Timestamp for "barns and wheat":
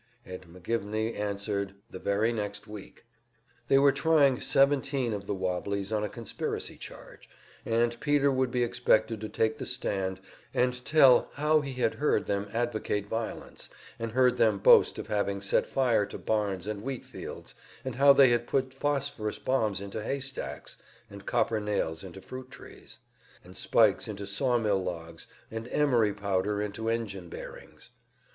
16.17-17.05